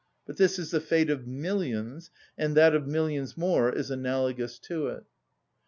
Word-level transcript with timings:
But 0.25 0.37
this 0.37 0.57
is 0.57 0.71
the 0.71 0.81
fate 0.81 1.11
of 1.11 1.27
millions, 1.27 2.09
and 2.35 2.57
that 2.57 2.73
of 2.73 2.87
millions 2.87 3.37
more 3.37 3.69
is 3.71 3.91
analogous 3.91 4.57
to 4.57 4.87
it. 4.87 5.03